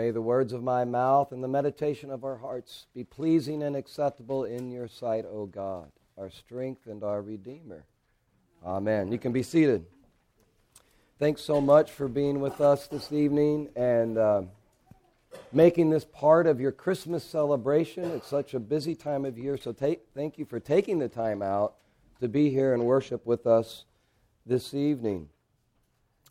May 0.00 0.12
the 0.12 0.22
words 0.22 0.54
of 0.54 0.62
my 0.62 0.86
mouth 0.86 1.30
and 1.30 1.44
the 1.44 1.48
meditation 1.48 2.10
of 2.10 2.24
our 2.24 2.38
hearts 2.38 2.86
be 2.94 3.04
pleasing 3.04 3.62
and 3.62 3.76
acceptable 3.76 4.44
in 4.44 4.70
your 4.70 4.88
sight, 4.88 5.26
O 5.26 5.44
God, 5.44 5.92
our 6.16 6.30
strength 6.30 6.86
and 6.86 7.04
our 7.04 7.20
Redeemer. 7.20 7.84
Amen. 8.64 9.12
You 9.12 9.18
can 9.18 9.30
be 9.30 9.42
seated. 9.42 9.84
Thanks 11.18 11.42
so 11.42 11.60
much 11.60 11.90
for 11.90 12.08
being 12.08 12.40
with 12.40 12.62
us 12.62 12.86
this 12.86 13.12
evening 13.12 13.68
and 13.76 14.16
uh, 14.16 14.42
making 15.52 15.90
this 15.90 16.06
part 16.06 16.46
of 16.46 16.62
your 16.62 16.72
Christmas 16.72 17.22
celebration. 17.22 18.04
It's 18.04 18.26
such 18.26 18.54
a 18.54 18.58
busy 18.58 18.94
time 18.94 19.26
of 19.26 19.36
year, 19.36 19.58
so 19.58 19.70
take, 19.70 20.00
thank 20.14 20.38
you 20.38 20.46
for 20.46 20.58
taking 20.58 20.98
the 20.98 21.10
time 21.10 21.42
out 21.42 21.74
to 22.20 22.28
be 22.28 22.48
here 22.48 22.72
and 22.72 22.86
worship 22.86 23.26
with 23.26 23.46
us 23.46 23.84
this 24.46 24.72
evening. 24.72 25.28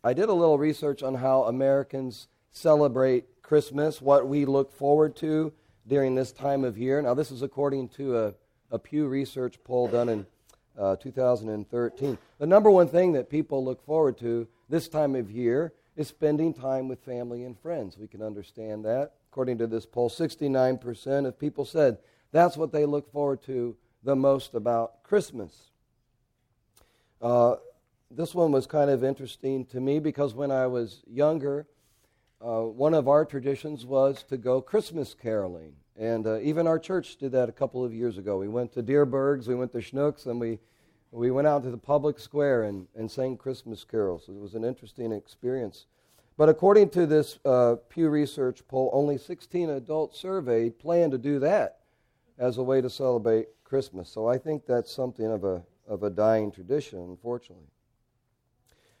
I 0.02 0.12
did 0.12 0.28
a 0.28 0.34
little 0.34 0.58
research 0.58 1.04
on 1.04 1.14
how 1.14 1.44
Americans 1.44 2.26
celebrate 2.52 3.42
Christmas, 3.42 4.00
what 4.00 4.28
we 4.28 4.44
look 4.44 4.72
forward 4.72 5.16
to 5.16 5.52
during 5.86 6.14
this 6.14 6.32
time 6.32 6.64
of 6.64 6.78
year. 6.78 7.02
Now, 7.02 7.14
this 7.14 7.30
is 7.30 7.42
according 7.42 7.88
to 7.90 8.18
a, 8.18 8.34
a 8.70 8.78
Pew 8.78 9.08
Research 9.08 9.62
poll 9.64 9.88
done 9.88 10.08
in 10.08 10.26
uh, 10.78 10.96
2013. 10.96 12.18
The 12.38 12.46
number 12.46 12.70
one 12.70 12.88
thing 12.88 13.12
that 13.12 13.28
people 13.28 13.64
look 13.64 13.84
forward 13.84 14.18
to 14.18 14.46
this 14.68 14.88
time 14.88 15.14
of 15.14 15.30
year 15.30 15.72
is 15.96 16.08
spending 16.08 16.54
time 16.54 16.88
with 16.88 17.04
family 17.04 17.44
and 17.44 17.58
friends. 17.58 17.98
We 17.98 18.06
can 18.06 18.22
understand 18.22 18.84
that. 18.84 19.12
According 19.30 19.58
to 19.58 19.66
this 19.66 19.84
poll, 19.84 20.08
69% 20.08 21.26
of 21.26 21.38
people 21.38 21.64
said 21.64 21.98
that's 22.32 22.56
what 22.56 22.72
they 22.72 22.86
look 22.86 23.10
forward 23.10 23.42
to 23.42 23.76
the 24.02 24.16
most 24.16 24.54
about 24.54 25.02
Christmas. 25.02 25.70
Uh, 27.20 27.56
this 28.10 28.34
one 28.34 28.50
was 28.50 28.66
kind 28.66 28.90
of 28.90 29.04
interesting 29.04 29.66
to 29.66 29.80
me 29.80 29.98
because 29.98 30.34
when 30.34 30.50
I 30.50 30.66
was 30.66 31.02
younger, 31.06 31.66
uh, 32.40 32.62
one 32.62 32.94
of 32.94 33.08
our 33.08 33.24
traditions 33.24 33.84
was 33.84 34.22
to 34.24 34.36
go 34.36 34.60
Christmas 34.60 35.14
caroling. 35.14 35.74
And 35.96 36.26
uh, 36.26 36.40
even 36.40 36.66
our 36.66 36.78
church 36.78 37.16
did 37.16 37.32
that 37.32 37.48
a 37.48 37.52
couple 37.52 37.84
of 37.84 37.92
years 37.92 38.16
ago. 38.16 38.38
We 38.38 38.48
went 38.48 38.72
to 38.72 38.82
Dierberg's, 38.82 39.46
we 39.48 39.54
went 39.54 39.72
to 39.72 39.78
Schnucks, 39.78 40.26
and 40.26 40.40
we, 40.40 40.58
we 41.10 41.30
went 41.30 41.46
out 41.46 41.62
to 41.64 41.70
the 41.70 41.76
public 41.76 42.18
square 42.18 42.62
and, 42.62 42.86
and 42.96 43.10
sang 43.10 43.36
Christmas 43.36 43.84
carols. 43.84 44.24
It 44.28 44.40
was 44.40 44.54
an 44.54 44.64
interesting 44.64 45.12
experience. 45.12 45.84
But 46.38 46.48
according 46.48 46.88
to 46.90 47.04
this 47.04 47.38
uh, 47.44 47.76
Pew 47.90 48.08
Research 48.08 48.66
poll, 48.66 48.88
only 48.94 49.18
16 49.18 49.68
adults 49.68 50.18
surveyed 50.18 50.78
plan 50.78 51.10
to 51.10 51.18
do 51.18 51.38
that 51.40 51.80
as 52.38 52.56
a 52.56 52.62
way 52.62 52.80
to 52.80 52.88
celebrate 52.88 53.48
Christmas. 53.62 54.08
So 54.08 54.26
I 54.26 54.38
think 54.38 54.64
that's 54.64 54.90
something 54.90 55.30
of 55.30 55.44
a, 55.44 55.62
of 55.86 56.02
a 56.02 56.08
dying 56.08 56.50
tradition, 56.50 57.00
unfortunately. 57.00 57.66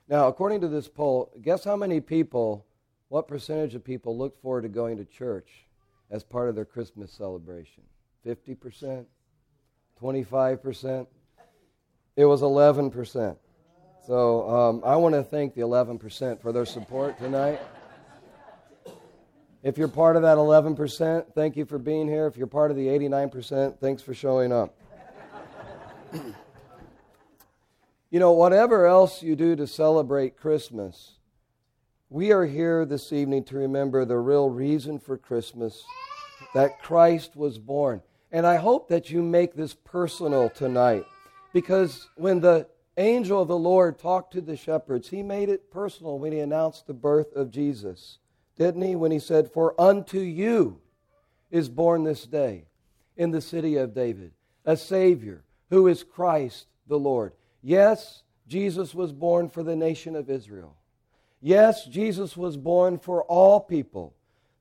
Now, 0.06 0.28
according 0.28 0.60
to 0.60 0.68
this 0.68 0.88
poll, 0.88 1.32
guess 1.40 1.64
how 1.64 1.76
many 1.76 2.00
people 2.00 2.66
what 3.10 3.26
percentage 3.26 3.74
of 3.74 3.84
people 3.84 4.16
look 4.16 4.40
forward 4.40 4.62
to 4.62 4.68
going 4.68 4.96
to 4.96 5.04
church 5.04 5.66
as 6.12 6.22
part 6.22 6.48
of 6.48 6.54
their 6.54 6.64
Christmas 6.64 7.12
celebration? 7.12 7.82
50%? 8.24 9.04
25%? 10.00 11.06
It 12.14 12.24
was 12.24 12.40
11%. 12.40 13.36
So 14.06 14.48
um, 14.48 14.82
I 14.84 14.94
want 14.94 15.16
to 15.16 15.24
thank 15.24 15.54
the 15.54 15.62
11% 15.62 16.40
for 16.40 16.52
their 16.52 16.64
support 16.64 17.18
tonight. 17.18 17.60
If 19.64 19.76
you're 19.76 19.88
part 19.88 20.14
of 20.14 20.22
that 20.22 20.38
11%, 20.38 21.34
thank 21.34 21.56
you 21.56 21.64
for 21.64 21.78
being 21.78 22.06
here. 22.06 22.28
If 22.28 22.36
you're 22.36 22.46
part 22.46 22.70
of 22.70 22.76
the 22.76 22.86
89%, 22.86 23.80
thanks 23.80 24.02
for 24.02 24.14
showing 24.14 24.52
up. 24.52 24.72
you 28.10 28.20
know, 28.20 28.30
whatever 28.30 28.86
else 28.86 29.20
you 29.20 29.34
do 29.34 29.56
to 29.56 29.66
celebrate 29.66 30.36
Christmas, 30.36 31.19
we 32.12 32.32
are 32.32 32.44
here 32.44 32.84
this 32.84 33.12
evening 33.12 33.44
to 33.44 33.56
remember 33.56 34.04
the 34.04 34.18
real 34.18 34.50
reason 34.50 34.98
for 34.98 35.16
Christmas 35.16 35.84
that 36.54 36.82
Christ 36.82 37.36
was 37.36 37.56
born. 37.56 38.02
And 38.32 38.44
I 38.44 38.56
hope 38.56 38.88
that 38.88 39.10
you 39.10 39.22
make 39.22 39.54
this 39.54 39.74
personal 39.74 40.50
tonight 40.50 41.04
because 41.52 42.08
when 42.16 42.40
the 42.40 42.66
angel 42.96 43.42
of 43.42 43.46
the 43.46 43.56
Lord 43.56 43.96
talked 43.96 44.32
to 44.32 44.40
the 44.40 44.56
shepherds, 44.56 45.08
he 45.08 45.22
made 45.22 45.48
it 45.48 45.70
personal 45.70 46.18
when 46.18 46.32
he 46.32 46.40
announced 46.40 46.88
the 46.88 46.94
birth 46.94 47.32
of 47.36 47.52
Jesus. 47.52 48.18
Didn't 48.58 48.82
he? 48.82 48.96
When 48.96 49.12
he 49.12 49.20
said, 49.20 49.52
For 49.52 49.80
unto 49.80 50.18
you 50.18 50.80
is 51.52 51.68
born 51.68 52.02
this 52.02 52.24
day 52.24 52.64
in 53.16 53.30
the 53.30 53.40
city 53.40 53.76
of 53.76 53.94
David 53.94 54.32
a 54.64 54.76
Savior 54.76 55.44
who 55.70 55.86
is 55.86 56.02
Christ 56.02 56.66
the 56.88 56.98
Lord. 56.98 57.34
Yes, 57.62 58.24
Jesus 58.48 58.96
was 58.96 59.12
born 59.12 59.48
for 59.48 59.62
the 59.62 59.76
nation 59.76 60.16
of 60.16 60.28
Israel. 60.28 60.76
Yes, 61.40 61.86
Jesus 61.86 62.36
was 62.36 62.56
born 62.56 62.98
for 62.98 63.22
all 63.24 63.60
people. 63.60 64.14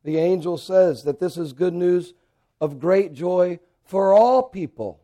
The 0.04 0.18
angel 0.18 0.58
says 0.58 1.04
that 1.04 1.20
this 1.20 1.38
is 1.38 1.54
good 1.54 1.74
news 1.74 2.14
of 2.62 2.80
great 2.80 3.14
joy 3.14 3.60
for 3.84 4.14
all 4.14 4.44
people. 4.44 5.02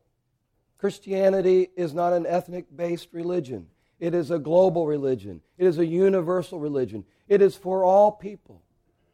Christianity 0.78 1.70
is 1.76 1.94
not 1.94 2.14
an 2.14 2.26
ethnic 2.26 2.66
based 2.76 3.10
religion, 3.12 3.68
it 4.00 4.14
is 4.14 4.32
a 4.32 4.40
global 4.40 4.88
religion, 4.88 5.42
it 5.58 5.66
is 5.66 5.78
a 5.80 5.86
universal 5.86 6.60
religion. 6.60 7.06
It 7.28 7.42
is 7.42 7.56
for 7.56 7.84
all 7.84 8.12
people. 8.12 8.62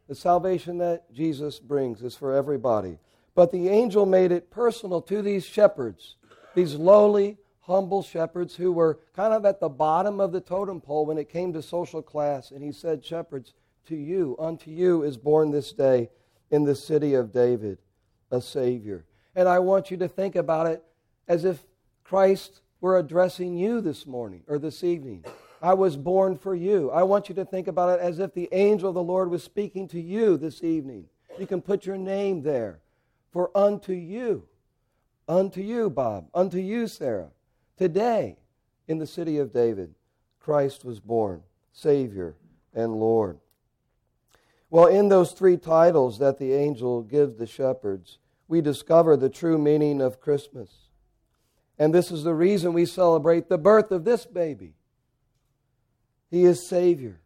The 0.09 0.15
salvation 0.15 0.79
that 0.79 1.11
Jesus 1.13 1.59
brings 1.59 2.01
is 2.01 2.15
for 2.15 2.33
everybody. 2.33 2.97
But 3.35 3.51
the 3.51 3.69
angel 3.69 4.05
made 4.05 4.33
it 4.33 4.51
personal 4.51 5.01
to 5.03 5.21
these 5.21 5.45
shepherds, 5.45 6.15
these 6.53 6.75
lowly, 6.75 7.37
humble 7.61 8.03
shepherds 8.03 8.55
who 8.55 8.71
were 8.71 8.99
kind 9.15 9.33
of 9.33 9.45
at 9.45 9.59
the 9.59 9.69
bottom 9.69 10.19
of 10.19 10.31
the 10.31 10.41
totem 10.41 10.81
pole 10.81 11.05
when 11.05 11.17
it 11.17 11.29
came 11.29 11.53
to 11.53 11.61
social 11.61 12.01
class. 12.01 12.51
And 12.51 12.63
he 12.63 12.71
said, 12.71 13.05
Shepherds, 13.05 13.53
to 13.85 13.95
you, 13.95 14.35
unto 14.39 14.71
you 14.71 15.03
is 15.03 15.17
born 15.17 15.51
this 15.51 15.71
day 15.71 16.09
in 16.49 16.63
the 16.63 16.75
city 16.75 17.13
of 17.13 17.31
David 17.31 17.77
a 18.31 18.41
Savior. 18.41 19.05
And 19.35 19.47
I 19.47 19.59
want 19.59 19.91
you 19.91 19.97
to 19.97 20.07
think 20.07 20.35
about 20.35 20.67
it 20.67 20.83
as 21.27 21.45
if 21.45 21.65
Christ 22.03 22.61
were 22.79 22.97
addressing 22.97 23.57
you 23.57 23.81
this 23.81 24.05
morning 24.05 24.43
or 24.47 24.57
this 24.57 24.83
evening. 24.83 25.23
I 25.61 25.73
was 25.75 25.95
born 25.95 26.37
for 26.37 26.55
you. 26.55 26.89
I 26.89 27.03
want 27.03 27.29
you 27.29 27.35
to 27.35 27.45
think 27.45 27.67
about 27.67 27.99
it 27.99 28.01
as 28.01 28.19
if 28.19 28.33
the 28.33 28.49
angel 28.51 28.89
of 28.89 28.95
the 28.95 29.03
Lord 29.03 29.29
was 29.29 29.43
speaking 29.43 29.87
to 29.89 30.01
you 30.01 30.37
this 30.37 30.63
evening. 30.63 31.05
You 31.37 31.45
can 31.45 31.61
put 31.61 31.85
your 31.85 31.97
name 31.97 32.41
there. 32.41 32.79
For 33.31 33.55
unto 33.55 33.93
you, 33.93 34.47
unto 35.27 35.61
you, 35.61 35.89
Bob, 35.89 36.27
unto 36.33 36.57
you, 36.57 36.87
Sarah, 36.87 37.29
Today, 37.77 38.37
in 38.87 38.97
the 38.97 39.07
city 39.07 39.37
of 39.37 39.53
David, 39.53 39.95
Christ 40.39 40.83
was 40.83 40.99
born, 40.99 41.43
Savior 41.71 42.35
and 42.73 42.95
Lord. 42.95 43.39
Well, 44.69 44.87
in 44.87 45.09
those 45.09 45.33
three 45.33 45.57
titles 45.57 46.19
that 46.19 46.37
the 46.37 46.53
angel 46.53 47.01
gives 47.01 47.37
the 47.37 47.47
shepherds, 47.47 48.19
we 48.47 48.61
discover 48.61 49.17
the 49.17 49.29
true 49.29 49.57
meaning 49.57 50.01
of 50.01 50.21
Christmas. 50.21 50.69
And 51.77 51.93
this 51.93 52.11
is 52.11 52.23
the 52.23 52.33
reason 52.33 52.73
we 52.73 52.85
celebrate 52.85 53.49
the 53.49 53.57
birth 53.57 53.91
of 53.91 54.05
this 54.05 54.25
baby. 54.25 54.73
He 56.29 56.45
is 56.45 56.67
Savior. 56.67 57.19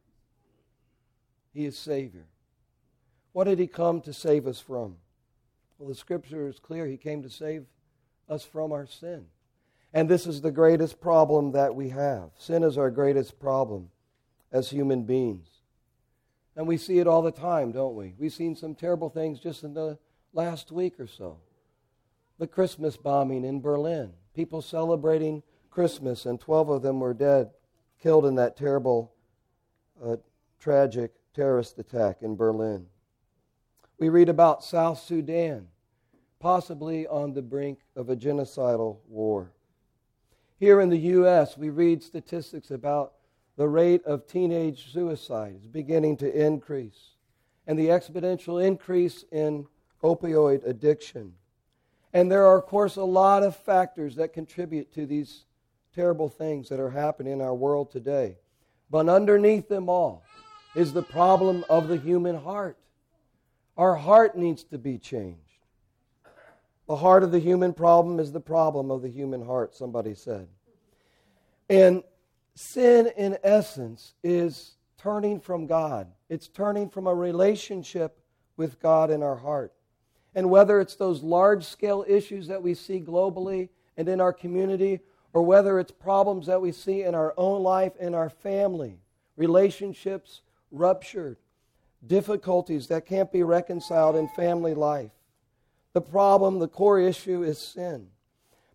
He 1.54 1.66
is 1.66 1.78
Savior. 1.78 2.26
What 3.32 3.46
did 3.46 3.60
He 3.60 3.68
come 3.68 4.02
to 4.02 4.14
save 4.14 4.48
us 4.48 4.60
from? 4.60 4.98
Well, 5.78 5.90
the 5.90 5.96
scripture 5.96 6.48
is 6.48 6.58
clear. 6.58 6.88
He 6.88 6.98
came 6.98 7.22
to 7.22 7.30
save 7.30 7.66
us 8.30 8.44
from 8.44 8.72
our 8.72 8.88
sin. 8.88 9.26
And 9.96 10.10
this 10.10 10.28
is 10.28 10.42
the 10.42 10.52
greatest 10.52 11.00
problem 11.00 11.54
that 11.54 11.74
we 11.74 11.88
have. 11.88 12.32
Sin 12.38 12.64
is 12.64 12.78
our 12.78 12.92
greatest 12.92 13.40
problem 13.40 13.92
as 14.52 14.70
human 14.70 15.04
beings. 15.04 15.48
And 16.58 16.68
we 16.68 16.76
see 16.76 17.00
it 17.00 17.08
all 17.08 17.22
the 17.22 17.32
time, 17.32 17.72
don't 17.72 17.96
we? 17.96 18.14
We've 18.18 18.34
seen 18.34 18.58
some 18.58 18.76
terrible 18.76 19.10
things 19.10 19.40
just 19.40 19.64
in 19.64 19.74
the 19.74 19.98
last 20.34 20.70
week 20.70 21.00
or 21.00 21.08
so. 21.08 21.38
The 22.40 22.46
Christmas 22.46 22.98
bombing 22.98 23.46
in 23.46 23.62
Berlin, 23.62 24.12
people 24.34 24.62
celebrating 24.62 25.44
Christmas, 25.72 26.26
and 26.26 26.42
12 26.42 26.70
of 26.72 26.82
them 26.82 27.00
were 27.00 27.14
dead, 27.14 27.52
killed 28.04 28.26
in 28.26 28.36
that 28.36 28.58
terrible, 28.58 29.14
uh, 30.04 30.18
tragic 30.60 31.14
terrorist 31.34 31.80
attack 31.80 32.18
in 32.22 32.36
Berlin. 32.36 32.88
We 33.98 34.10
read 34.10 34.28
about 34.28 34.62
South 34.62 35.00
Sudan, 35.00 35.70
possibly 36.42 37.08
on 37.08 37.34
the 37.34 37.42
brink 37.42 37.80
of 37.96 38.10
a 38.10 38.18
genocidal 38.18 38.98
war. 39.08 39.54
Here 40.58 40.80
in 40.80 40.90
the 40.90 40.98
U.S., 40.98 41.58
we 41.58 41.70
read 41.70 42.02
statistics 42.02 42.72
about 42.72 43.14
the 43.58 43.68
rate 43.68 44.04
of 44.06 44.26
teenage 44.26 44.92
suicide 44.92 45.56
is 45.60 45.68
beginning 45.68 46.18
to 46.18 46.46
increase, 46.46 47.16
and 47.68 47.78
the 47.78 47.88
exponential 47.88 48.64
increase 48.64 49.26
in 49.32 49.68
opioid 50.04 50.66
addiction. 50.66 51.34
And 52.14 52.32
there 52.32 52.46
are, 52.46 52.58
of 52.58 52.66
course, 52.66 52.96
a 52.96 53.04
lot 53.04 53.44
of 53.44 53.56
factors 53.56 54.16
that 54.16 54.34
contribute 54.34 54.94
to 54.94 55.06
these 55.06 55.46
terrible 55.94 56.30
things 56.30 56.70
that 56.70 56.80
are 56.80 56.92
happening 56.92 57.34
in 57.34 57.42
our 57.42 57.56
world 57.56 57.92
today. 57.92 58.38
But 58.90 59.10
underneath 59.10 59.68
them 59.68 59.90
all 59.90 60.24
is 60.76 60.94
the 60.94 61.04
problem 61.04 61.66
of 61.70 61.88
the 61.88 61.98
human 61.98 62.38
heart. 62.38 62.78
Our 63.78 63.96
heart 63.96 64.38
needs 64.38 64.64
to 64.66 64.78
be 64.78 64.98
changed. 64.98 65.45
The 66.88 66.96
heart 66.96 67.24
of 67.24 67.32
the 67.32 67.40
human 67.40 67.74
problem 67.74 68.20
is 68.20 68.32
the 68.32 68.40
problem 68.40 68.92
of 68.92 69.02
the 69.02 69.10
human 69.10 69.46
heart, 69.46 69.76
somebody 69.76 70.14
said. 70.14 70.48
And 71.70 72.04
sin, 72.54 73.12
in 73.18 73.38
essence, 73.44 74.14
is 74.24 74.76
turning 74.98 75.40
from 75.40 75.68
God, 75.68 76.08
it's 76.30 76.48
turning 76.48 76.90
from 76.90 77.08
a 77.08 77.14
relationship 77.14 78.20
with 78.58 78.80
God 78.80 79.12
in 79.12 79.22
our 79.24 79.36
heart. 79.36 79.74
And 80.34 80.50
whether 80.50 80.80
it's 80.80 80.96
those 80.96 81.24
large 81.24 81.64
scale 81.64 82.06
issues 82.08 82.48
that 82.48 82.62
we 82.62 82.74
see 82.74 83.00
globally 83.00 83.70
and 83.98 84.10
in 84.10 84.20
our 84.20 84.34
community, 84.34 85.00
or 85.34 85.42
whether 85.42 85.80
it's 85.80 85.92
problems 85.92 86.46
that 86.48 86.62
we 86.62 86.72
see 86.72 87.04
in 87.04 87.16
our 87.16 87.34
own 87.38 87.64
life, 87.64 87.94
in 88.00 88.14
our 88.14 88.30
family, 88.30 89.00
relationships 89.38 90.42
ruptured, 90.72 91.38
difficulties 92.06 92.88
that 92.88 93.06
can't 93.06 93.32
be 93.32 93.44
reconciled 93.44 94.16
in 94.16 94.28
family 94.30 94.74
life. 94.74 95.12
The 95.96 96.02
problem, 96.02 96.60
the 96.60 96.68
core 96.68 97.00
issue 97.00 97.42
is 97.42 97.58
sin. 97.58 98.08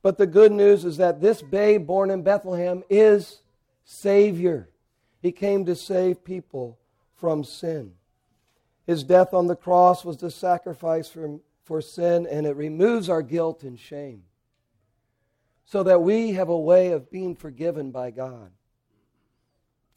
But 0.00 0.16
the 0.16 0.26
good 0.26 0.52
news 0.52 0.86
is 0.86 0.96
that 0.96 1.20
this 1.20 1.42
babe 1.42 1.86
born 1.86 2.10
in 2.10 2.22
Bethlehem 2.22 2.82
is 2.88 3.42
Savior. 3.84 4.70
He 5.20 5.30
came 5.30 5.66
to 5.66 5.76
save 5.76 6.24
people 6.24 6.78
from 7.12 7.44
sin. 7.44 7.92
His 8.86 9.04
death 9.04 9.34
on 9.34 9.48
the 9.48 9.54
cross 9.54 10.02
was 10.02 10.16
the 10.16 10.30
sacrifice 10.30 11.10
for, 11.10 11.40
for 11.62 11.82
sin, 11.82 12.26
and 12.26 12.46
it 12.46 12.56
removes 12.56 13.10
our 13.10 13.20
guilt 13.20 13.64
and 13.64 13.78
shame 13.78 14.22
so 15.66 15.82
that 15.82 16.00
we 16.00 16.32
have 16.32 16.48
a 16.48 16.58
way 16.58 16.92
of 16.92 17.10
being 17.10 17.36
forgiven 17.36 17.90
by 17.90 18.12
God. 18.12 18.50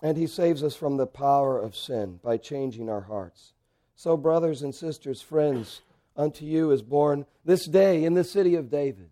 And 0.01 0.17
He 0.17 0.27
saves 0.27 0.61
us 0.61 0.75
from 0.75 0.97
the 0.97 1.07
power 1.07 1.57
of 1.57 1.73
sin 1.73 2.19
by 2.21 2.35
changing 2.35 2.89
our 2.89 2.99
hearts. 2.99 3.53
So, 3.95 4.17
brothers 4.17 4.61
and 4.61 4.75
sisters, 4.75 5.21
friends, 5.21 5.79
unto 6.15 6.45
you 6.45 6.71
is 6.71 6.81
born 6.81 7.25
this 7.45 7.65
day 7.65 8.03
in 8.03 8.13
the 8.13 8.23
city 8.23 8.55
of 8.55 8.69
David 8.69 9.09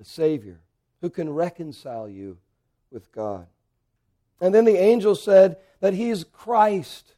a 0.00 0.04
Savior 0.04 0.60
who 1.00 1.10
can 1.10 1.30
reconcile 1.30 2.08
you 2.08 2.38
with 2.90 3.10
God. 3.12 3.46
And 4.40 4.54
then 4.54 4.64
the 4.64 4.76
angel 4.76 5.14
said 5.14 5.56
that 5.80 5.94
He's 5.94 6.24
Christ. 6.24 7.14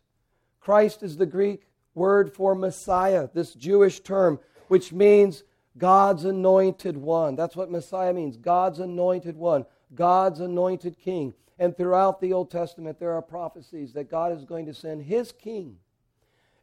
Christ 0.61 1.03
is 1.03 1.17
the 1.17 1.27
Greek 1.27 1.67
word 1.95 2.33
for 2.33 2.55
Messiah, 2.55 3.29
this 3.35 3.55
Jewish 3.55 4.01
term, 4.01 4.39
which 4.69 4.93
means 4.93 5.43
God's 5.77 6.25
anointed 6.25 6.97
one. 6.97 7.37
That's 7.37 7.57
what 7.57 7.71
Messiah 7.71 8.13
means 8.13 8.37
God's 8.37 8.79
anointed 8.79 9.37
one, 9.37 9.67
God's 9.95 10.41
anointed 10.41 10.99
king. 10.99 11.35
And 11.59 11.77
throughout 11.77 12.21
the 12.21 12.33
Old 12.33 12.51
Testament, 12.51 13.01
there 13.01 13.15
are 13.15 13.23
prophecies 13.23 13.93
that 13.95 14.11
God 14.11 14.33
is 14.33 14.45
going 14.45 14.67
to 14.67 14.75
send 14.75 15.03
his 15.03 15.33
king, 15.33 15.79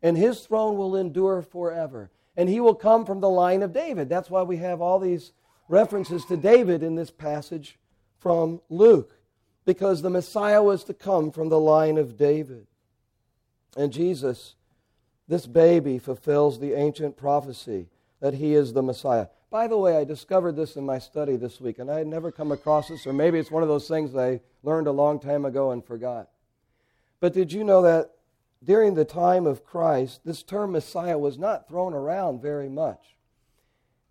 and 0.01 0.17
his 0.17 0.41
throne 0.41 0.77
will 0.77 0.95
endure 0.95 1.41
forever. 1.41 2.11
And 2.37 2.49
he 2.49 2.59
will 2.59 2.75
come 2.75 3.05
from 3.05 3.21
the 3.21 3.29
line 3.29 3.63
of 3.63 3.73
David. 3.73 4.09
That's 4.09 4.29
why 4.29 4.43
we 4.43 4.57
have 4.57 4.81
all 4.81 4.99
these 4.99 5.31
references 5.67 6.25
to 6.25 6.37
David 6.37 6.83
in 6.83 6.95
this 6.95 7.11
passage 7.11 7.79
from 8.19 8.61
Luke, 8.69 9.17
because 9.65 10.01
the 10.01 10.09
Messiah 10.09 10.61
was 10.61 10.83
to 10.85 10.93
come 10.93 11.31
from 11.31 11.49
the 11.49 11.59
line 11.59 11.97
of 11.97 12.17
David. 12.17 12.67
And 13.77 13.91
Jesus, 13.91 14.55
this 15.27 15.47
baby, 15.47 15.97
fulfills 15.97 16.59
the 16.59 16.73
ancient 16.73 17.17
prophecy 17.17 17.87
that 18.19 18.35
he 18.35 18.53
is 18.53 18.73
the 18.73 18.83
Messiah. 18.83 19.27
By 19.49 19.67
the 19.67 19.77
way, 19.77 19.97
I 19.97 20.03
discovered 20.03 20.55
this 20.55 20.75
in 20.75 20.85
my 20.85 20.99
study 20.99 21.35
this 21.35 21.61
week, 21.61 21.79
and 21.79 21.89
I 21.89 21.99
had 21.99 22.07
never 22.07 22.31
come 22.31 22.51
across 22.51 22.89
this, 22.89 23.07
or 23.07 23.13
maybe 23.13 23.39
it's 23.39 23.51
one 23.51 23.63
of 23.63 23.69
those 23.69 23.87
things 23.87 24.15
I 24.15 24.41
learned 24.63 24.87
a 24.87 24.91
long 24.91 25.19
time 25.19 25.45
ago 25.45 25.71
and 25.71 25.85
forgot. 25.85 26.29
But 27.19 27.33
did 27.33 27.53
you 27.53 27.63
know 27.63 27.81
that 27.83 28.11
during 28.65 28.95
the 28.95 29.05
time 29.05 29.45
of 29.45 29.63
Christ, 29.63 30.21
this 30.25 30.43
term 30.43 30.71
Messiah 30.73 31.17
was 31.17 31.37
not 31.37 31.67
thrown 31.67 31.93
around 31.93 32.41
very 32.41 32.67
much? 32.67 33.15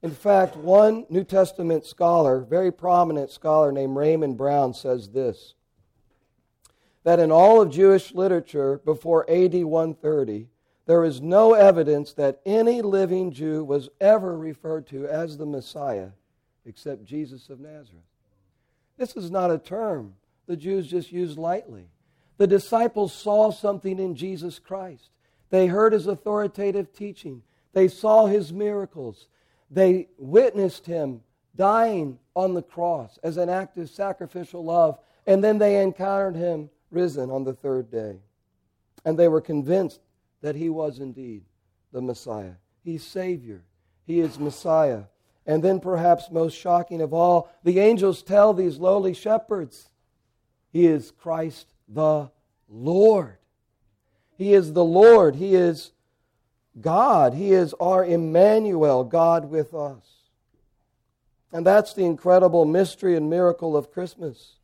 In 0.02 0.10
fact, 0.10 0.56
one 0.56 1.06
New 1.08 1.24
Testament 1.24 1.84
scholar, 1.84 2.40
very 2.40 2.70
prominent 2.70 3.30
scholar 3.30 3.72
named 3.72 3.96
Raymond 3.96 4.36
Brown, 4.36 4.74
says 4.74 5.10
this 5.10 5.54
that 7.04 7.20
in 7.20 7.30
all 7.30 7.60
of 7.60 7.70
Jewish 7.70 8.14
literature 8.14 8.80
before 8.84 9.28
AD 9.30 9.52
130, 9.52 10.48
there 10.86 11.04
is 11.04 11.20
no 11.20 11.52
evidence 11.52 12.14
that 12.14 12.40
any 12.46 12.80
living 12.80 13.30
Jew 13.30 13.62
was 13.62 13.90
ever 14.00 14.38
referred 14.38 14.86
to 14.88 15.06
as 15.06 15.36
the 15.36 15.46
Messiah 15.46 16.10
except 16.64 17.04
Jesus 17.04 17.50
of 17.50 17.60
Nazareth. 17.60 18.04
This 18.96 19.16
is 19.16 19.30
not 19.30 19.50
a 19.50 19.58
term 19.58 20.14
the 20.46 20.56
Jews 20.56 20.86
just 20.86 21.12
used 21.12 21.38
lightly. 21.38 21.88
The 22.36 22.46
disciples 22.46 23.12
saw 23.12 23.50
something 23.50 23.98
in 23.98 24.16
Jesus 24.16 24.58
Christ. 24.58 25.10
They 25.50 25.66
heard 25.66 25.92
his 25.92 26.06
authoritative 26.06 26.92
teaching, 26.92 27.42
they 27.72 27.88
saw 27.88 28.26
his 28.26 28.52
miracles, 28.52 29.28
they 29.70 30.08
witnessed 30.19 30.86
him 30.86 31.22
dying 31.56 32.19
on 32.34 32.54
the 32.54 32.62
cross 32.62 33.19
as 33.22 33.36
an 33.36 33.48
act 33.48 33.78
of 33.78 33.88
sacrificial 33.88 34.64
love, 34.64 34.98
and 35.26 35.42
then 35.42 35.58
they 35.58 35.82
encountered 35.82 36.36
him 36.36 36.70
risen 36.90 37.31
on 37.31 37.44
the 37.44 37.52
third 37.52 37.90
day. 37.90 38.19
And 39.04 39.19
they 39.19 39.28
were 39.28 39.40
convinced 39.40 40.00
that 40.40 40.56
he 40.56 40.69
was 40.69 40.98
indeed 40.98 41.44
the 41.92 42.00
Messiah. 42.00 42.54
He's 42.82 43.04
Savior, 43.04 43.62
he 44.06 44.20
is 44.20 44.38
Messiah. 44.38 45.04
And 45.46 45.62
then, 45.62 45.78
perhaps 45.78 46.30
most 46.30 46.56
shocking 46.56 47.02
of 47.02 47.12
all, 47.12 47.50
the 47.62 47.78
angels 47.78 48.22
tell 48.22 48.54
these 48.54 48.78
lowly 48.78 49.12
shepherds, 49.12 49.90
He 50.72 50.87
is 50.87 51.10
Christ 51.10 51.74
the 51.88 52.31
Lord. 52.69 53.36
He 54.36 54.54
is 54.54 54.72
the 54.72 54.84
Lord. 54.84 55.36
He 55.36 55.54
is 55.54 55.92
God. 56.81 57.34
He 57.34 57.52
is 57.52 57.75
our 57.81 58.04
Emmanuel, 58.04 59.04
God 59.04 59.50
with 59.50 59.75
us. 59.75 60.04
And 61.52 61.64
that's 61.64 61.94
the 61.94 62.04
incredible 62.04 62.64
mystery 62.64 63.16
and 63.16 63.31
miracle 63.31 63.76
of 63.76 63.92
Christmas 63.92 64.56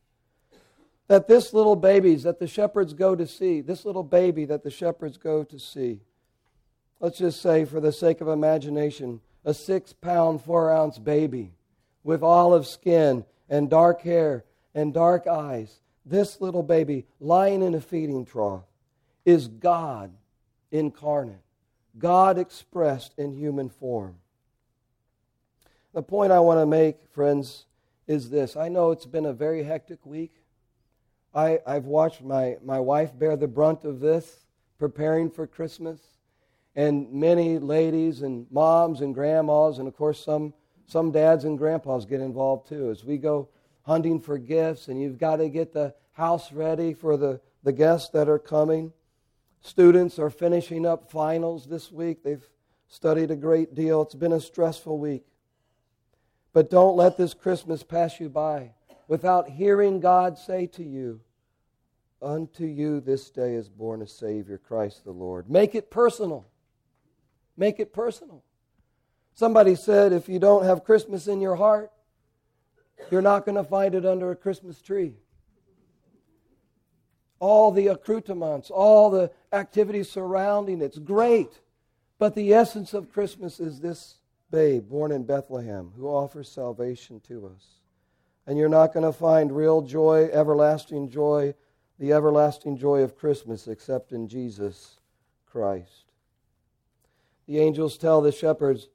that 1.10 1.26
this 1.26 1.52
little 1.52 1.74
babies 1.74 2.22
that 2.22 2.38
the 2.38 2.46
shepherds 2.46 2.94
go 2.94 3.16
to 3.16 3.26
see, 3.26 3.60
this 3.60 3.84
little 3.84 4.04
baby 4.04 4.44
that 4.44 4.62
the 4.62 4.70
shepherds 4.70 5.18
go 5.18 5.42
to 5.42 5.58
see, 5.58 5.98
let's 7.00 7.18
just 7.18 7.42
say, 7.42 7.64
for 7.64 7.80
the 7.80 7.90
sake 7.90 8.20
of 8.20 8.28
imagination, 8.28 9.20
a 9.44 9.52
six 9.52 9.92
pound, 9.92 10.40
four 10.40 10.70
ounce 10.70 11.00
baby 11.00 11.52
with 12.04 12.22
olive 12.22 12.64
skin 12.64 13.24
and 13.48 13.68
dark 13.68 14.02
hair 14.02 14.44
and 14.72 14.94
dark 14.94 15.26
eyes, 15.26 15.80
this 16.10 16.40
little 16.40 16.62
baby 16.62 17.06
lying 17.20 17.62
in 17.62 17.74
a 17.74 17.80
feeding 17.80 18.26
trough 18.26 18.64
is 19.24 19.48
God 19.48 20.12
incarnate, 20.70 21.42
God 21.98 22.36
expressed 22.36 23.14
in 23.16 23.32
human 23.32 23.68
form. 23.68 24.16
The 25.92 26.02
point 26.02 26.32
I 26.32 26.40
want 26.40 26.60
to 26.60 26.66
make, 26.66 26.96
friends, 27.10 27.64
is 28.06 28.30
this. 28.30 28.56
I 28.56 28.68
know 28.68 28.90
it's 28.90 29.06
been 29.06 29.26
a 29.26 29.32
very 29.32 29.62
hectic 29.62 30.04
week. 30.04 30.32
I, 31.34 31.60
I've 31.66 31.84
watched 31.84 32.22
my, 32.22 32.56
my 32.64 32.80
wife 32.80 33.16
bear 33.16 33.36
the 33.36 33.48
brunt 33.48 33.84
of 33.84 34.00
this, 34.00 34.44
preparing 34.78 35.30
for 35.30 35.46
Christmas, 35.46 36.00
and 36.74 37.12
many 37.12 37.58
ladies 37.58 38.22
and 38.22 38.46
moms 38.50 39.00
and 39.00 39.14
grandmas, 39.14 39.78
and 39.78 39.86
of 39.86 39.96
course 39.96 40.24
some, 40.24 40.54
some 40.86 41.10
dads 41.10 41.44
and 41.44 41.58
grandpas 41.58 42.04
get 42.04 42.20
involved 42.20 42.68
too. 42.68 42.90
As 42.90 43.04
we 43.04 43.16
go 43.18 43.48
hunting 43.82 44.20
for 44.20 44.38
gifts, 44.38 44.88
and 44.88 45.00
you've 45.00 45.18
got 45.18 45.36
to 45.36 45.48
get 45.48 45.72
the 45.72 45.94
house 46.20 46.52
ready 46.52 46.92
for 46.92 47.16
the, 47.16 47.40
the 47.64 47.72
guests 47.72 48.10
that 48.10 48.28
are 48.28 48.38
coming. 48.38 48.92
Students 49.62 50.18
are 50.18 50.30
finishing 50.30 50.84
up 50.86 51.10
finals 51.10 51.66
this 51.66 51.90
week. 51.90 52.22
They've 52.22 52.46
studied 52.88 53.30
a 53.30 53.36
great 53.36 53.74
deal. 53.74 54.02
It's 54.02 54.14
been 54.14 54.32
a 54.32 54.40
stressful 54.40 54.98
week. 54.98 55.24
But 56.52 56.70
don't 56.70 56.96
let 56.96 57.16
this 57.16 57.32
Christmas 57.32 57.82
pass 57.82 58.20
you 58.20 58.28
by 58.28 58.72
without 59.08 59.48
hearing 59.48 59.98
God 59.98 60.38
say 60.38 60.66
to 60.68 60.84
you, 60.84 61.20
Unto 62.22 62.66
you 62.66 63.00
this 63.00 63.30
day 63.30 63.54
is 63.54 63.70
born 63.70 64.02
a 64.02 64.06
Savior, 64.06 64.58
Christ 64.58 65.04
the 65.04 65.10
Lord. 65.10 65.48
Make 65.48 65.74
it 65.74 65.90
personal. 65.90 66.46
Make 67.56 67.80
it 67.80 67.94
personal. 67.94 68.44
Somebody 69.32 69.74
said 69.74 70.12
if 70.12 70.28
you 70.28 70.38
don't 70.38 70.66
have 70.66 70.84
Christmas 70.84 71.28
in 71.28 71.40
your 71.40 71.56
heart, 71.56 71.90
you're 73.10 73.22
not 73.22 73.46
going 73.46 73.54
to 73.54 73.64
find 73.64 73.94
it 73.94 74.04
under 74.04 74.30
a 74.30 74.36
Christmas 74.36 74.82
tree. 74.82 75.14
All 77.40 77.72
the 77.72 77.88
accoutrements, 77.88 78.70
all 78.70 79.10
the 79.10 79.32
activities 79.52 80.10
surrounding 80.10 80.80
it's 80.80 80.98
great. 80.98 81.60
But 82.18 82.34
the 82.34 82.54
essence 82.54 82.94
of 82.94 83.10
Christmas 83.10 83.58
is 83.58 83.80
this 83.80 84.16
babe 84.50 84.88
born 84.88 85.10
in 85.10 85.24
Bethlehem 85.24 85.92
who 85.96 86.06
offers 86.06 86.48
salvation 86.48 87.20
to 87.28 87.46
us. 87.46 87.64
And 88.46 88.58
you're 88.58 88.68
not 88.68 88.92
going 88.92 89.06
to 89.06 89.12
find 89.12 89.50
real 89.50 89.80
joy, 89.80 90.28
everlasting 90.32 91.08
joy, 91.08 91.54
the 91.98 92.12
everlasting 92.12 92.76
joy 92.76 93.00
of 93.00 93.16
Christmas 93.16 93.68
except 93.68 94.12
in 94.12 94.28
Jesus 94.28 95.00
Christ. 95.46 96.12
The 97.46 97.58
angels 97.58 97.98
tell 97.98 98.20
the 98.20 98.32
shepherds 98.32 98.88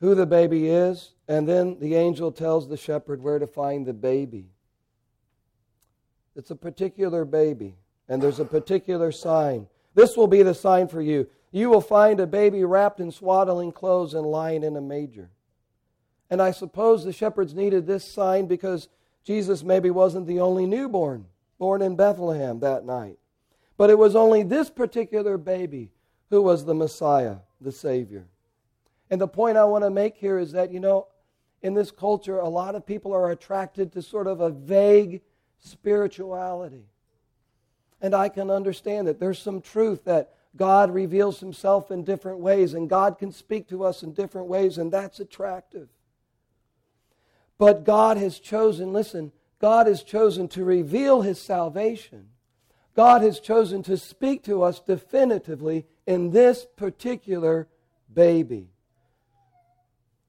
who 0.00 0.14
the 0.14 0.26
baby 0.26 0.68
is, 0.68 1.14
and 1.28 1.48
then 1.48 1.78
the 1.80 1.94
angel 1.94 2.30
tells 2.30 2.68
the 2.68 2.76
shepherd 2.76 3.22
where 3.22 3.38
to 3.38 3.46
find 3.46 3.86
the 3.86 3.92
baby. 3.92 4.50
It's 6.36 6.50
a 6.50 6.56
particular 6.56 7.24
baby, 7.24 7.76
and 8.08 8.22
there's 8.22 8.40
a 8.40 8.44
particular 8.44 9.12
sign. 9.12 9.68
This 9.94 10.16
will 10.16 10.26
be 10.26 10.42
the 10.42 10.54
sign 10.54 10.88
for 10.88 11.00
you. 11.00 11.28
You 11.52 11.70
will 11.70 11.80
find 11.80 12.18
a 12.18 12.26
baby 12.26 12.64
wrapped 12.64 12.98
in 12.98 13.12
swaddling 13.12 13.70
clothes 13.72 14.14
and 14.14 14.26
lying 14.26 14.64
in 14.64 14.76
a 14.76 14.80
manger. 14.80 15.30
And 16.28 16.42
I 16.42 16.50
suppose 16.50 17.04
the 17.04 17.12
shepherds 17.12 17.54
needed 17.54 17.86
this 17.86 18.04
sign 18.04 18.46
because 18.46 18.88
Jesus 19.22 19.62
maybe 19.62 19.90
wasn't 19.90 20.26
the 20.26 20.40
only 20.40 20.66
newborn 20.66 21.26
born 21.58 21.80
in 21.80 21.96
Bethlehem 21.96 22.60
that 22.60 22.84
night. 22.84 23.18
But 23.76 23.90
it 23.90 23.98
was 23.98 24.16
only 24.16 24.42
this 24.42 24.70
particular 24.70 25.38
baby 25.38 25.90
who 26.30 26.42
was 26.42 26.64
the 26.64 26.74
Messiah, 26.74 27.36
the 27.60 27.72
Savior. 27.72 28.26
And 29.10 29.20
the 29.20 29.28
point 29.28 29.56
I 29.56 29.64
want 29.64 29.84
to 29.84 29.90
make 29.90 30.16
here 30.16 30.38
is 30.38 30.52
that, 30.52 30.72
you 30.72 30.80
know, 30.80 31.06
in 31.62 31.74
this 31.74 31.90
culture, 31.90 32.38
a 32.38 32.48
lot 32.48 32.74
of 32.74 32.84
people 32.84 33.12
are 33.12 33.30
attracted 33.30 33.92
to 33.92 34.02
sort 34.02 34.26
of 34.26 34.40
a 34.40 34.50
vague 34.50 35.22
spirituality. 35.64 36.84
And 38.00 38.14
I 38.14 38.28
can 38.28 38.50
understand 38.50 39.08
that 39.08 39.18
there's 39.18 39.38
some 39.38 39.60
truth 39.60 40.04
that 40.04 40.34
God 40.56 40.92
reveals 40.92 41.40
himself 41.40 41.90
in 41.90 42.04
different 42.04 42.38
ways 42.38 42.74
and 42.74 42.88
God 42.88 43.18
can 43.18 43.32
speak 43.32 43.68
to 43.68 43.84
us 43.84 44.02
in 44.02 44.12
different 44.12 44.46
ways, 44.46 44.78
and 44.78 44.92
that's 44.92 45.18
attractive. 45.18 45.88
But 47.58 47.84
God 47.84 48.16
has 48.18 48.38
chosen, 48.38 48.92
listen, 48.92 49.32
God 49.58 49.86
has 49.86 50.02
chosen 50.02 50.48
to 50.48 50.64
reveal 50.64 51.22
his 51.22 51.40
salvation. 51.40 52.28
God 52.94 53.22
has 53.22 53.40
chosen 53.40 53.82
to 53.84 53.96
speak 53.96 54.44
to 54.44 54.62
us 54.62 54.80
definitively 54.80 55.86
in 56.06 56.30
this 56.30 56.66
particular 56.76 57.66
baby. 58.12 58.68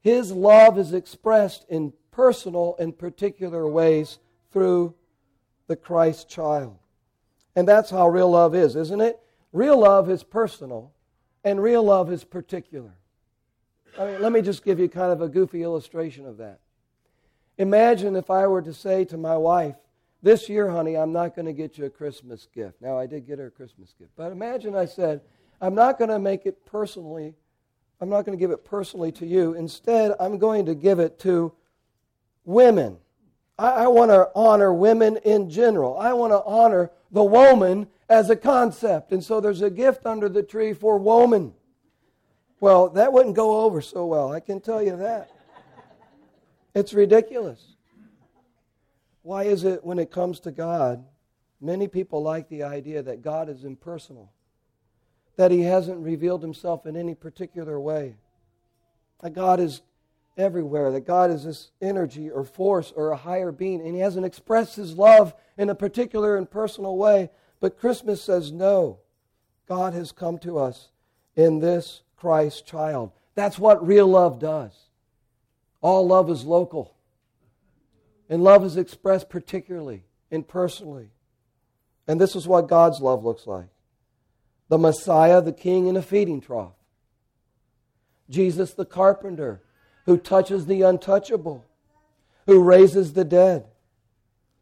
His 0.01 0.31
love 0.31 0.79
is 0.79 0.93
expressed 0.93 1.65
in 1.67 1.93
personal 2.11 2.75
and 2.79 2.97
particular 2.97 3.67
ways 3.67 4.19
through 4.51 4.95
the 5.67 5.75
Christ 5.75 6.29
child. 6.29 6.77
And 7.55 7.67
that's 7.67 7.89
how 7.89 8.07
real 8.09 8.31
love 8.31 8.55
is, 8.55 8.75
isn't 8.75 9.01
it? 9.01 9.19
Real 9.53 9.79
love 9.79 10.09
is 10.09 10.23
personal, 10.23 10.91
and 11.43 11.61
real 11.61 11.83
love 11.83 12.11
is 12.11 12.23
particular. 12.23 12.93
I 13.97 14.05
mean, 14.05 14.21
let 14.21 14.31
me 14.31 14.41
just 14.41 14.65
give 14.65 14.79
you 14.79 14.89
kind 14.89 15.11
of 15.11 15.21
a 15.21 15.29
goofy 15.29 15.63
illustration 15.63 16.25
of 16.25 16.37
that. 16.37 16.59
Imagine 17.57 18.15
if 18.17 18.29
I 18.29 18.47
were 18.47 18.61
to 18.61 18.73
say 18.73 19.05
to 19.05 19.17
my 19.17 19.37
wife, 19.37 19.75
This 20.21 20.49
year, 20.49 20.69
honey, 20.69 20.97
I'm 20.97 21.13
not 21.13 21.35
going 21.35 21.45
to 21.45 21.53
get 21.53 21.77
you 21.77 21.85
a 21.85 21.89
Christmas 21.89 22.47
gift. 22.53 22.81
Now, 22.81 22.97
I 22.97 23.05
did 23.05 23.27
get 23.27 23.39
her 23.39 23.47
a 23.47 23.51
Christmas 23.51 23.93
gift. 23.97 24.11
But 24.17 24.31
imagine 24.31 24.75
I 24.75 24.85
said, 24.85 25.21
I'm 25.61 25.75
not 25.75 25.97
going 25.97 26.09
to 26.09 26.19
make 26.19 26.45
it 26.45 26.65
personally 26.65 27.35
I'm 28.01 28.09
not 28.09 28.25
going 28.25 28.37
to 28.37 28.41
give 28.41 28.51
it 28.51 28.65
personally 28.65 29.11
to 29.13 29.25
you. 29.25 29.53
Instead, 29.53 30.13
I'm 30.19 30.37
going 30.37 30.65
to 30.65 30.75
give 30.75 30.99
it 30.99 31.17
to 31.19 31.53
women. 32.43 32.97
I, 33.57 33.71
I 33.71 33.87
want 33.87 34.11
to 34.11 34.29
honor 34.35 34.73
women 34.73 35.17
in 35.17 35.49
general. 35.49 35.97
I 35.97 36.13
want 36.13 36.31
to 36.31 36.43
honor 36.43 36.91
the 37.11 37.23
woman 37.23 37.87
as 38.09 38.29
a 38.29 38.35
concept. 38.35 39.11
And 39.11 39.23
so 39.23 39.39
there's 39.39 39.61
a 39.61 39.69
gift 39.69 40.05
under 40.05 40.29
the 40.29 40.43
tree 40.43 40.73
for 40.73 40.97
woman. 40.97 41.53
Well, 42.59 42.89
that 42.89 43.13
wouldn't 43.13 43.35
go 43.35 43.61
over 43.61 43.81
so 43.81 44.05
well, 44.05 44.31
I 44.31 44.39
can 44.39 44.61
tell 44.61 44.81
you 44.81 44.97
that. 44.97 45.29
It's 46.73 46.93
ridiculous. 46.93 47.75
Why 49.21 49.43
is 49.43 49.63
it 49.63 49.83
when 49.83 49.99
it 49.99 50.11
comes 50.11 50.39
to 50.41 50.51
God, 50.51 51.03
many 51.59 51.87
people 51.87 52.21
like 52.21 52.49
the 52.49 52.63
idea 52.63 53.01
that 53.01 53.21
God 53.21 53.49
is 53.49 53.63
impersonal? 53.63 54.31
that 55.35 55.51
he 55.51 55.61
hasn't 55.61 55.99
revealed 55.99 56.41
himself 56.41 56.85
in 56.85 56.95
any 56.95 57.13
particular 57.13 57.79
way. 57.79 58.15
That 59.21 59.33
God 59.33 59.59
is 59.59 59.81
everywhere, 60.37 60.91
that 60.91 61.07
God 61.07 61.31
is 61.31 61.43
this 61.43 61.71
energy 61.81 62.29
or 62.29 62.43
force 62.43 62.93
or 62.95 63.11
a 63.11 63.17
higher 63.17 63.51
being, 63.51 63.81
and 63.81 63.95
he 63.95 64.01
hasn't 64.01 64.25
expressed 64.25 64.75
his 64.75 64.97
love 64.97 65.33
in 65.57 65.69
a 65.69 65.75
particular 65.75 66.37
and 66.37 66.49
personal 66.49 66.97
way. 66.97 67.29
But 67.59 67.79
Christmas 67.79 68.21
says 68.21 68.51
no. 68.51 68.99
God 69.67 69.93
has 69.93 70.11
come 70.11 70.37
to 70.39 70.57
us 70.59 70.89
in 71.35 71.59
this 71.59 72.01
Christ 72.17 72.65
child. 72.65 73.11
That's 73.33 73.57
what 73.57 73.85
real 73.85 74.07
love 74.07 74.39
does. 74.39 74.73
All 75.81 76.07
love 76.07 76.29
is 76.29 76.45
local. 76.45 76.95
And 78.29 78.43
love 78.43 78.63
is 78.63 78.77
expressed 78.77 79.29
particularly 79.29 80.03
and 80.31 80.47
personally. 80.47 81.09
And 82.07 82.19
this 82.19 82.35
is 82.35 82.47
what 82.47 82.67
God's 82.67 83.01
love 83.01 83.23
looks 83.23 83.47
like 83.47 83.67
the 84.67 84.77
Messiah, 84.79 85.41
the 85.41 85.53
King 85.53 85.85
in 85.87 85.95
a 85.95 86.01
feeding 86.01 86.41
trough. 86.41 86.73
Jesus 88.29 88.73
the 88.73 88.85
carpenter, 88.85 89.61
who 90.05 90.17
touches 90.17 90.65
the 90.65 90.81
untouchable, 90.81 91.65
who 92.45 92.63
raises 92.63 93.13
the 93.13 93.25
dead. 93.25 93.65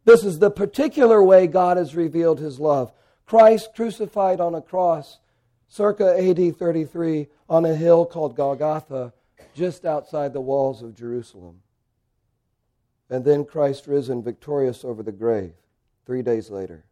This 0.06 0.24
is 0.24 0.40
the 0.40 0.52
particular 0.52 1.24
way 1.24 1.48
God 1.48 1.78
has 1.78 1.96
revealed 1.96 2.40
his 2.40 2.60
love. 2.60 2.92
Christ 3.26 3.70
crucified 3.76 4.40
on 4.42 4.56
a 4.56 4.62
cross, 4.62 5.20
circa 5.68 6.18
AD 6.18 6.58
33, 6.58 7.28
on 7.50 7.66
a 7.66 7.76
hill 7.76 8.06
called 8.06 8.36
Golgotha, 8.36 9.14
just 9.56 9.86
outside 9.86 10.34
the 10.34 10.42
walls 10.42 10.82
of 10.82 10.96
Jerusalem. 10.96 11.62
And 13.10 13.24
then 13.24 13.46
Christ 13.46 13.88
risen 13.88 14.24
victorious 14.24 14.84
over 14.84 15.04
the 15.04 15.12
grave 15.12 15.54
three 16.06 16.22
days 16.22 16.50
later. 16.50 16.86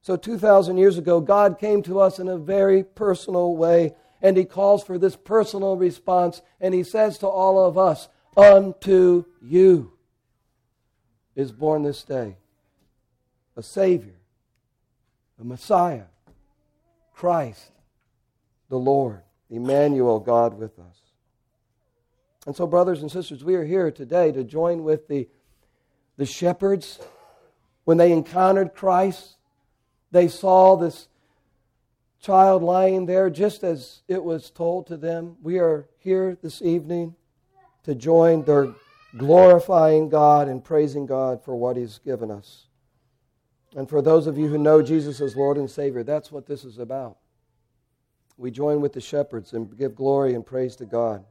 So, 0.00 0.16
2,000 0.16 0.78
years 0.78 0.98
ago, 0.98 1.20
God 1.20 1.58
came 1.58 1.82
to 1.82 2.00
us 2.00 2.18
in 2.18 2.28
a 2.28 2.36
very 2.36 2.82
personal 2.82 3.56
way, 3.56 3.94
and 4.22 4.36
He 4.36 4.44
calls 4.44 4.82
for 4.82 4.96
this 4.96 5.16
personal 5.16 5.76
response, 5.76 6.40
and 6.60 6.72
He 6.72 6.82
says 6.82 7.18
to 7.18 7.26
all 7.26 7.62
of 7.62 7.76
us, 7.76 8.08
Unto 8.36 9.26
you 9.42 9.92
is 11.36 11.52
born 11.52 11.82
this 11.82 12.02
day 12.02 12.36
a 13.56 13.62
Savior, 13.62 14.14
a 15.38 15.44
Messiah, 15.44 16.04
Christ, 17.12 17.72
the 18.70 18.78
Lord, 18.78 19.20
Emmanuel, 19.50 20.18
God 20.20 20.54
with 20.54 20.78
us. 20.78 20.98
And 22.46 22.56
so, 22.56 22.66
brothers 22.66 23.02
and 23.02 23.10
sisters, 23.10 23.44
we 23.44 23.56
are 23.56 23.64
here 23.64 23.90
today 23.90 24.32
to 24.32 24.42
join 24.42 24.84
with 24.84 25.08
the, 25.08 25.28
the 26.16 26.24
shepherds 26.24 26.98
when 27.84 27.98
they 27.98 28.12
encountered 28.12 28.72
Christ 28.72 29.36
they 30.12 30.28
saw 30.28 30.76
this 30.76 31.08
child 32.22 32.62
lying 32.62 33.04
there 33.04 33.28
just 33.28 33.64
as 33.64 34.02
it 34.06 34.22
was 34.22 34.50
told 34.50 34.86
to 34.86 34.96
them. 34.96 35.36
We 35.42 35.58
are 35.58 35.88
here 35.98 36.38
this 36.40 36.62
evening 36.62 37.16
to 37.82 37.96
join 37.96 38.44
their 38.44 38.72
glorifying 39.16 40.08
God 40.08 40.48
and 40.48 40.62
praising 40.62 41.04
God 41.04 41.44
for 41.44 41.56
what 41.56 41.76
He's 41.76 41.98
given 41.98 42.30
us. 42.30 42.68
And 43.74 43.88
for 43.88 44.00
those 44.00 44.26
of 44.28 44.38
you 44.38 44.48
who 44.48 44.58
know 44.58 44.82
Jesus 44.82 45.20
as 45.20 45.36
Lord 45.36 45.56
and 45.56 45.68
Savior, 45.68 46.04
that's 46.04 46.30
what 46.30 46.46
this 46.46 46.64
is 46.64 46.78
about. 46.78 47.18
We 48.36 48.50
join 48.50 48.80
with 48.80 48.92
the 48.92 49.00
shepherds 49.00 49.52
and 49.52 49.76
give 49.76 49.96
glory 49.96 50.34
and 50.34 50.46
praise 50.46 50.76
to 50.76 50.86
God. 50.86 51.24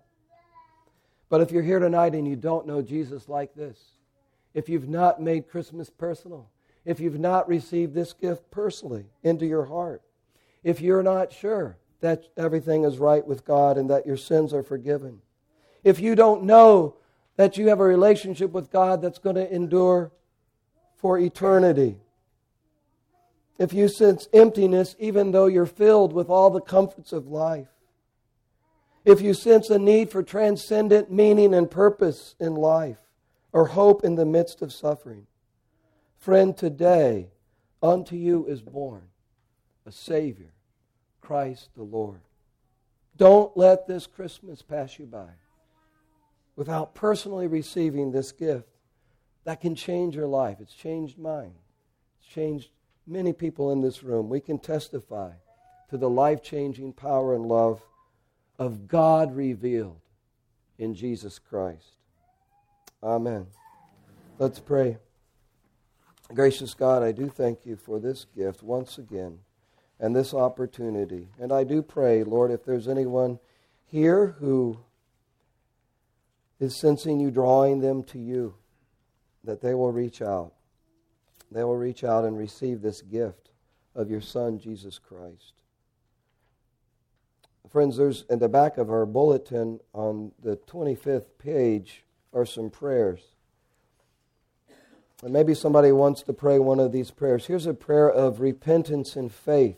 But 1.29 1.39
if 1.39 1.51
you're 1.51 1.63
here 1.63 1.79
tonight 1.79 2.13
and 2.13 2.27
you 2.27 2.35
don't 2.35 2.67
know 2.67 2.81
Jesus 2.81 3.29
like 3.29 3.55
this, 3.55 3.79
if 4.53 4.67
you've 4.67 4.89
not 4.89 5.21
made 5.21 5.47
Christmas 5.47 5.89
personal, 5.89 6.49
if 6.83 6.99
you've 6.99 7.19
not 7.19 7.47
received 7.47 7.93
this 7.93 8.11
gift 8.11 8.51
personally 8.51 9.05
into 9.23 9.45
your 9.45 9.65
heart, 9.65 10.01
if 10.63 10.81
you're 10.81 11.03
not 11.03 11.31
sure 11.31 11.77
that 12.01 12.23
everything 12.37 12.83
is 12.83 12.97
right 12.97 13.25
with 13.25 13.45
God 13.45 13.77
and 13.77 13.89
that 13.89 14.05
your 14.05 14.17
sins 14.17 14.53
are 14.53 14.63
forgiven, 14.63 15.21
if 15.83 15.99
you 15.99 16.15
don't 16.15 16.43
know 16.43 16.95
that 17.35 17.57
you 17.57 17.69
have 17.69 17.79
a 17.79 17.85
relationship 17.85 18.51
with 18.51 18.71
God 18.71 19.01
that's 19.01 19.19
going 19.19 19.35
to 19.35 19.53
endure 19.53 20.11
for 20.95 21.17
eternity, 21.17 21.97
if 23.57 23.73
you 23.73 23.87
sense 23.87 24.27
emptiness 24.33 24.95
even 24.99 25.31
though 25.31 25.45
you're 25.47 25.65
filled 25.65 26.13
with 26.13 26.29
all 26.29 26.49
the 26.49 26.61
comforts 26.61 27.11
of 27.11 27.27
life, 27.27 27.69
if 29.03 29.21
you 29.21 29.33
sense 29.33 29.69
a 29.69 29.79
need 29.79 30.11
for 30.11 30.21
transcendent 30.21 31.11
meaning 31.11 31.53
and 31.53 31.71
purpose 31.71 32.35
in 32.39 32.55
life 32.55 32.99
or 33.51 33.67
hope 33.67 34.03
in 34.03 34.15
the 34.15 34.25
midst 34.25 34.61
of 34.61 34.71
suffering, 34.71 35.25
Friend, 36.21 36.55
today 36.55 37.29
unto 37.81 38.15
you 38.15 38.45
is 38.45 38.61
born 38.61 39.01
a 39.85 39.91
Savior, 39.91 40.53
Christ 41.21 41.69
the 41.75 41.83
Lord. 41.83 42.21
Don't 43.17 43.55
let 43.55 43.87
this 43.87 44.07
Christmas 44.07 44.61
pass 44.61 44.97
you 44.97 45.05
by 45.05 45.29
without 46.55 46.93
personally 46.93 47.47
receiving 47.47 48.11
this 48.11 48.31
gift 48.31 48.67
that 49.43 49.61
can 49.61 49.75
change 49.75 50.15
your 50.15 50.27
life. 50.27 50.57
It's 50.59 50.73
changed 50.73 51.17
mine, 51.17 51.53
it's 52.19 52.33
changed 52.33 52.69
many 53.07 53.33
people 53.33 53.71
in 53.71 53.81
this 53.81 54.03
room. 54.03 54.29
We 54.29 54.39
can 54.39 54.59
testify 54.59 55.31
to 55.89 55.97
the 55.97 56.09
life 56.09 56.41
changing 56.41 56.93
power 56.93 57.35
and 57.35 57.45
love 57.45 57.81
of 58.57 58.87
God 58.87 59.35
revealed 59.35 59.99
in 60.77 60.93
Jesus 60.93 61.39
Christ. 61.39 61.95
Amen. 63.03 63.47
Let's 64.39 64.59
pray. 64.59 64.97
Gracious 66.33 66.73
God, 66.73 67.03
I 67.03 67.11
do 67.11 67.27
thank 67.27 67.65
you 67.65 67.75
for 67.75 67.99
this 67.99 68.25
gift 68.35 68.63
once 68.63 68.97
again 68.97 69.39
and 70.01 70.15
this 70.15 70.33
opportunity. 70.33 71.29
And 71.39 71.53
I 71.53 71.63
do 71.63 71.83
pray, 71.83 72.23
Lord, 72.23 72.51
if 72.51 72.65
there's 72.65 72.87
anyone 72.87 73.39
here 73.85 74.35
who 74.39 74.79
is 76.59 76.75
sensing 76.75 77.19
you 77.19 77.29
drawing 77.29 77.79
them 77.79 78.03
to 78.05 78.17
you, 78.17 78.55
that 79.43 79.61
they 79.61 79.75
will 79.75 79.91
reach 79.91 80.21
out. 80.21 80.53
They 81.51 81.63
will 81.63 81.77
reach 81.77 82.03
out 82.03 82.25
and 82.25 82.37
receive 82.37 82.81
this 82.81 83.01
gift 83.01 83.49
of 83.95 84.09
your 84.09 84.21
Son, 84.21 84.57
Jesus 84.57 84.97
Christ. 84.97 85.53
Friends, 87.69 87.97
there's 87.97 88.25
in 88.29 88.39
the 88.39 88.49
back 88.49 88.77
of 88.77 88.89
our 88.89 89.05
bulletin 89.05 89.79
on 89.93 90.31
the 90.41 90.57
25th 90.57 91.25
page 91.37 92.03
are 92.33 92.45
some 92.45 92.69
prayers. 92.69 93.21
And 95.23 95.31
maybe 95.31 95.53
somebody 95.53 95.91
wants 95.91 96.23
to 96.23 96.33
pray 96.33 96.57
one 96.57 96.79
of 96.79 96.91
these 96.91 97.11
prayers. 97.11 97.45
Here's 97.45 97.67
a 97.67 97.73
prayer 97.73 98.09
of 98.09 98.39
repentance 98.39 99.15
and 99.15 99.31
faith. 99.31 99.77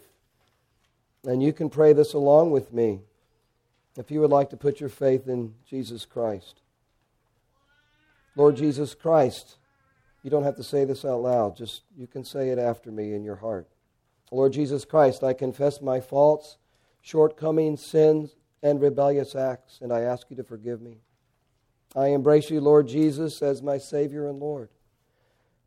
And 1.26 1.42
you 1.42 1.54
can 1.54 1.70
pray 1.70 1.94
this 1.94 2.14
along 2.14 2.52
with 2.52 2.74
me 2.74 3.02
if 3.98 4.12
you 4.12 4.20
would 4.22 4.32
like 4.32 4.50
to 4.50 4.58
put 4.58 4.80
your 4.80 4.90
faith 4.90 5.28
in 5.28 5.54
Jesus 5.66 6.06
Christ. 6.06 6.62
Lord 8.36 8.56
Jesus 8.56 8.96
Christ, 8.96 9.58
you 10.24 10.30
don't 10.30 10.44
have 10.44 10.56
to 10.56 10.64
say 10.64 10.86
this 10.86 11.06
out 11.06 11.22
loud, 11.22 11.56
just 11.56 11.84
you 11.96 12.08
can 12.08 12.24
say 12.24 12.50
it 12.50 12.58
after 12.58 12.92
me 12.92 13.14
in 13.14 13.24
your 13.24 13.36
heart. 13.36 13.68
Lord 14.32 14.54
Jesus 14.54 14.84
Christ, 14.84 15.24
I 15.24 15.34
confess 15.34 15.82
my 15.82 16.00
faults, 16.00 16.58
shortcomings, 17.02 17.86
sins, 17.86 18.36
and 18.64 18.82
rebellious 18.82 19.36
acts, 19.36 19.80
and 19.82 19.94
I 19.94 20.02
ask 20.02 20.30
you 20.30 20.36
to 20.38 20.44
forgive 20.44 20.82
me. 20.82 20.98
I 21.96 22.08
embrace 22.08 22.50
you, 22.50 22.60
Lord 22.60 22.88
Jesus, 22.88 23.42
as 23.44 23.62
my 23.62 23.78
Savior 23.78 24.28
and 24.28 24.40
Lord. 24.40 24.70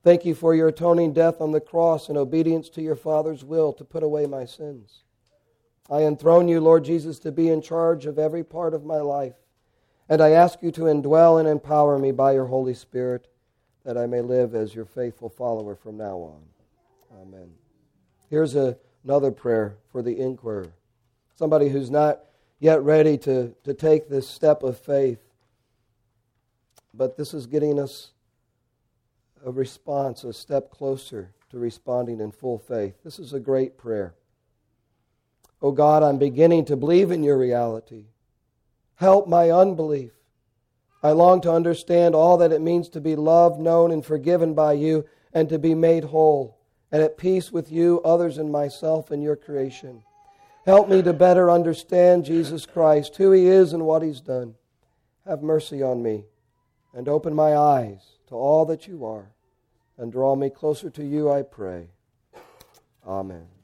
Thank 0.03 0.25
you 0.25 0.35
for 0.35 0.55
your 0.55 0.69
atoning 0.69 1.13
death 1.13 1.41
on 1.41 1.53
the 1.53 1.61
cross 1.61 2.09
and 2.09 2.19
obedience 2.19 2.69
to 2.71 2.83
your 2.83 2.97
Father's 2.97 3.45
will 3.45 3.73
to 3.75 3.85
put 3.85 4.03
away 4.03 4.27
my 4.27 4.45
sins. 4.45 5.05
I 5.91 6.03
enthrone 6.03 6.49
you, 6.49 6.61
Lord 6.61 6.85
Jesus, 6.85 7.19
to 7.21 7.33
be 7.33 7.49
in 7.49 7.63
charge 7.63 8.07
of 8.07 8.19
every 8.19 8.43
part 8.43 8.75
of 8.75 8.85
my 8.85 8.99
life, 8.99 9.35
and 10.09 10.21
I 10.21 10.31
ask 10.31 10.63
you 10.63 10.71
to 10.73 10.83
indwell 10.83 11.39
and 11.39 11.49
empower 11.49 11.99
me 11.99 12.13
by 12.13 12.33
your 12.33 12.47
Holy 12.47 12.75
Spirit 12.75 13.29
that 13.85 13.97
I 13.97 14.07
may 14.07 14.21
live 14.21 14.55
as 14.55 14.75
your 14.75 14.85
faithful 14.85 15.29
follower 15.29 15.77
from 15.77 15.97
now 15.97 16.17
on. 16.17 16.43
Amen. 17.23 17.51
Here's 18.29 18.57
a, 18.57 18.77
another 19.05 19.31
prayer 19.31 19.77
for 19.91 20.03
the 20.03 20.19
inquirer 20.19 20.73
somebody 21.37 21.69
who's 21.69 21.91
not 21.91 22.21
yet 22.61 22.83
ready 22.83 23.19
to, 23.19 23.55
to 23.63 23.75
take 23.75 24.09
this 24.09 24.27
step 24.27 24.63
of 24.63 24.79
faith 24.79 25.19
but 26.97 27.17
this 27.17 27.35
is 27.35 27.47
getting 27.47 27.79
us 27.79 28.13
a 29.45 29.51
response, 29.51 30.25
a 30.25 30.33
step 30.33 30.71
closer 30.71 31.31
to 31.51 31.59
responding 31.59 32.21
in 32.21 32.33
full 32.33 32.59
faith. 32.59 32.95
This 33.05 33.19
is 33.19 33.33
a 33.33 33.41
great 33.41 33.77
prayer. 33.77 34.15
Oh 35.63 35.73
God, 35.73 36.03
I'm 36.03 36.19
beginning 36.19 36.65
to 36.67 36.77
believe 36.77 37.11
in 37.11 37.23
your 37.23 37.39
reality. 37.39 38.05
Help 38.97 39.29
my 39.29 39.51
unbelief. 39.51 40.13
I 41.03 41.13
long 41.13 41.41
to 41.43 41.53
understand 41.53 42.15
all 42.15 42.39
that 42.39 42.53
it 42.53 42.61
means 42.61 42.89
to 42.91 43.01
be 43.01 43.17
loved, 43.17 43.61
known, 43.61 43.91
and 43.91 44.05
forgiven 44.05 44.55
by 44.55 44.73
you, 44.73 45.05
and 45.33 45.49
to 45.49 45.59
be 45.59 45.75
made 45.75 46.05
whole, 46.05 46.59
and 46.91 47.03
at 47.03 47.19
peace 47.19 47.53
with 47.53 47.71
you, 47.71 48.01
others, 48.05 48.39
and 48.39 48.51
myself 48.51 49.11
and 49.11 49.23
your 49.23 49.37
creation. 49.37 50.03
Help 50.65 50.89
me 50.89 51.03
to 51.03 51.13
better 51.13 51.51
understand 51.51 52.25
Jesus 52.25 52.67
Christ, 52.67 53.17
who 53.17 53.33
he 53.33 53.47
is, 53.47 53.73
and 53.73 53.87
what 53.87 54.03
he's 54.03 54.21
done. 54.21 54.55
Have 55.27 55.43
mercy 55.43 55.83
on 55.83 56.03
me 56.03 56.25
and 56.97 57.09
open 57.09 57.35
my 57.35 57.55
eyes 57.55 58.01
to 58.29 58.35
all 58.35 58.65
that 58.65 58.89
you 58.89 59.05
are, 59.05 59.31
and 59.99 60.11
draw 60.11 60.35
me 60.35 60.49
closer 60.49 60.91
to 60.91 61.05
you, 61.05 61.31
I 61.31 61.43
pray. 61.43 61.91
Amen. 63.07 63.47